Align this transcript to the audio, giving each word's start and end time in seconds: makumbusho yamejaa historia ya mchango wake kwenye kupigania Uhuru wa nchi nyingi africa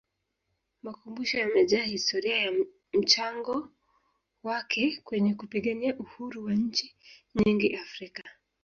makumbusho 0.83 1.35
yamejaa 1.43 1.83
historia 1.83 2.37
ya 2.37 2.51
mchango 2.93 3.69
wake 4.43 5.01
kwenye 5.03 5.35
kupigania 5.35 5.97
Uhuru 5.97 6.43
wa 6.45 6.53
nchi 6.53 6.95
nyingi 7.35 7.75
africa 7.75 8.23